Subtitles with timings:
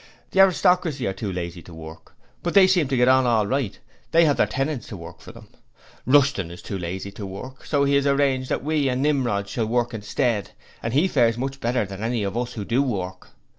[0.31, 3.77] The aristocracy are too lazy to work, but they seem to get on all right;
[4.09, 5.47] they have their tenants to work for them.
[6.07, 9.67] Rushton is too lazy to work, so he has arranged that we and Nimrod shall
[9.67, 13.27] work instead, and he fares much better than any of us who do work.